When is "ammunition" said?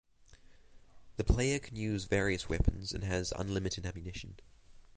3.85-4.37